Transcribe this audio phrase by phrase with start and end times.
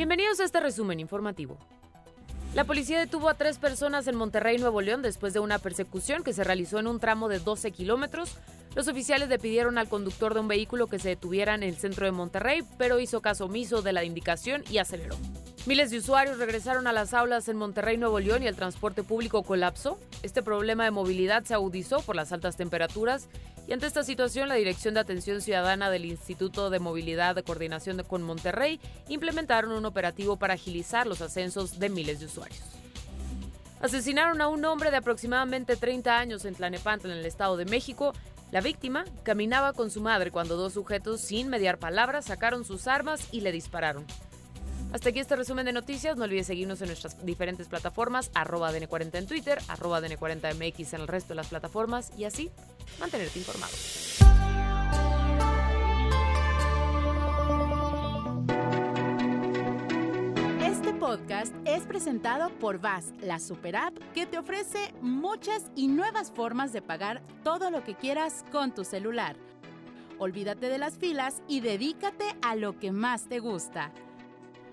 [0.00, 1.58] Bienvenidos a este resumen informativo.
[2.54, 6.32] La policía detuvo a tres personas en Monterrey, Nuevo León, después de una persecución que
[6.32, 8.38] se realizó en un tramo de 12 kilómetros.
[8.74, 12.06] Los oficiales le pidieron al conductor de un vehículo que se detuviera en el centro
[12.06, 15.16] de Monterrey, pero hizo caso omiso de la indicación y aceleró.
[15.70, 19.44] Miles de usuarios regresaron a las aulas en Monterrey, Nuevo León y el transporte público
[19.44, 20.00] colapsó.
[20.24, 23.28] Este problema de movilidad se agudizó por las altas temperaturas
[23.68, 28.02] y ante esta situación la Dirección de Atención Ciudadana del Instituto de Movilidad de Coordinación
[28.02, 32.64] con Monterrey implementaron un operativo para agilizar los ascensos de miles de usuarios.
[33.80, 38.12] Asesinaron a un hombre de aproximadamente 30 años en Tlanepantla, en el Estado de México.
[38.50, 43.28] La víctima caminaba con su madre cuando dos sujetos, sin mediar palabras, sacaron sus armas
[43.30, 44.04] y le dispararon.
[44.92, 46.16] Hasta aquí este resumen de noticias.
[46.16, 51.08] No olvides seguirnos en nuestras diferentes plataformas, arroba DN40 en Twitter, arroba DN40MX en el
[51.08, 52.50] resto de las plataformas y así
[52.98, 53.72] mantenerte informado.
[60.64, 66.32] Este podcast es presentado por VAS, la super app que te ofrece muchas y nuevas
[66.32, 69.36] formas de pagar todo lo que quieras con tu celular.
[70.18, 73.92] Olvídate de las filas y dedícate a lo que más te gusta